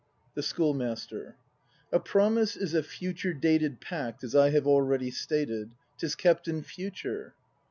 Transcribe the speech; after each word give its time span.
^ 0.01 0.03
The 0.33 0.41
Schoolmaster. 0.41 1.35
A 1.91 1.99
Promise 1.99 2.55
is 2.57 2.73
a 2.73 2.81
future 2.81 3.35
dated 3.35 3.79
Pact, 3.79 4.23
as 4.23 4.33
I 4.35 4.49
have 4.49 4.65
already 4.65 5.11
stated; 5.11 5.73
'Tis 5.99 6.15
kept 6.15 6.47
in 6.47 6.63
Future. 6.63 7.35